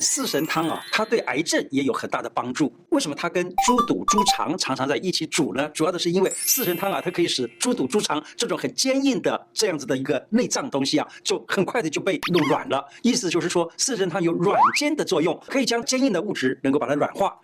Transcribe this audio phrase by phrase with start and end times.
[0.00, 2.72] 四神汤啊它对癌症也有很大的帮助。
[2.90, 5.68] 为什么它跟猪肚猪肠常常在一起煮呢？
[5.70, 12.86] 主要的是因为四神汤啊它可以使猪肚猪肠这种很坚硬的这样子的一个内脏东西啊就很快的就被弄软了。
[13.02, 17.38] 意思就是说四神汤有软坚的作用可以将坚硬的物质能够把它软化。